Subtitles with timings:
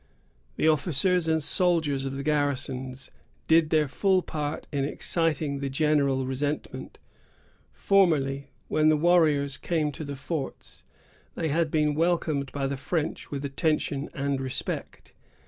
[0.55, 3.11] The officers and soldiers of the garrisons
[3.47, 6.97] did their full part in exciting the general resentment.
[7.71, 10.83] Formerly, when the warriors came to the forts,
[11.35, 15.13] they had been welcomed by the French with attention and respect.